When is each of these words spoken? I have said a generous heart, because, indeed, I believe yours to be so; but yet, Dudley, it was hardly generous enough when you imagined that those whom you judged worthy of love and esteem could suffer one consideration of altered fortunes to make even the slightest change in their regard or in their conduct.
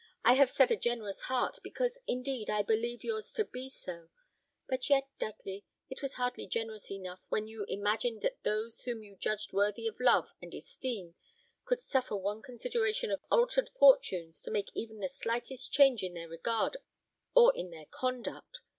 I 0.25 0.33
have 0.33 0.49
said 0.49 0.71
a 0.71 0.75
generous 0.77 1.21
heart, 1.21 1.59
because, 1.63 1.99
indeed, 2.07 2.49
I 2.49 2.63
believe 2.63 3.03
yours 3.03 3.31
to 3.33 3.45
be 3.45 3.69
so; 3.69 4.09
but 4.67 4.89
yet, 4.89 5.07
Dudley, 5.19 5.63
it 5.91 6.01
was 6.01 6.15
hardly 6.15 6.47
generous 6.47 6.89
enough 6.89 7.19
when 7.29 7.47
you 7.47 7.65
imagined 7.65 8.23
that 8.23 8.41
those 8.41 8.81
whom 8.81 9.03
you 9.03 9.15
judged 9.15 9.53
worthy 9.53 9.87
of 9.87 9.99
love 9.99 10.29
and 10.41 10.55
esteem 10.55 11.13
could 11.65 11.83
suffer 11.83 12.15
one 12.15 12.41
consideration 12.41 13.11
of 13.11 13.21
altered 13.29 13.69
fortunes 13.77 14.41
to 14.41 14.49
make 14.49 14.71
even 14.73 14.97
the 15.01 15.07
slightest 15.07 15.71
change 15.71 16.01
in 16.01 16.15
their 16.15 16.29
regard 16.29 16.77
or 17.35 17.55
in 17.55 17.69
their 17.69 17.85
conduct. 17.85 18.61